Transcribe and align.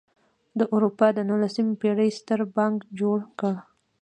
د 0.59 0.61
اروپا 0.73 1.07
د 1.13 1.19
نولسمې 1.29 1.75
پېړۍ 1.81 2.09
ستر 2.19 2.39
بانک 2.55 2.77
جوړ 2.99 3.19
کړ. 3.39 3.55